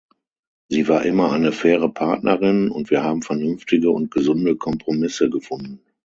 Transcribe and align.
Sie 0.67 0.87
war 0.87 1.05
immer 1.05 1.31
eine 1.31 1.51
faire 1.51 1.87
Partnerin, 1.87 2.69
und 2.71 2.89
wir 2.89 3.03
haben 3.03 3.21
vernünftige 3.21 3.91
und 3.91 4.09
gesunde 4.09 4.55
Kompromisse 4.57 5.29
gefunden. 5.29 5.79